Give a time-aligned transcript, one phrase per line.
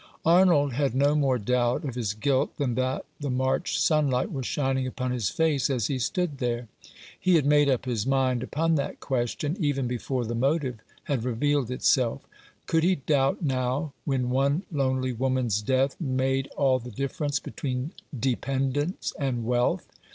[0.25, 4.87] Arnold had no more doubt of his guilt than that the March sunlight was shining
[4.87, 6.67] upon his face as he stood there.
[7.19, 11.69] He had made up his mind upon that question, even before the motive had revealed
[11.69, 12.23] itself.
[12.65, 19.13] Could he doubt now, when one lonely woman's death made all the difference between dependence
[19.19, 19.85] and wealth